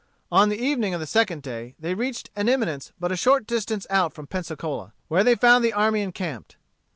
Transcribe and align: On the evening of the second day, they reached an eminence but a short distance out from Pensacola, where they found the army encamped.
On 0.31 0.49
the 0.49 0.57
evening 0.59 0.95
of 0.95 0.99
the 0.99 1.05
second 1.05 1.43
day, 1.43 1.75
they 1.79 1.93
reached 1.93 2.31
an 2.35 2.49
eminence 2.49 2.91
but 2.99 3.11
a 3.11 3.15
short 3.15 3.45
distance 3.45 3.85
out 3.91 4.13
from 4.13 4.25
Pensacola, 4.25 4.93
where 5.09 5.23
they 5.23 5.35
found 5.35 5.63
the 5.63 5.73
army 5.73 6.01
encamped. 6.01 6.57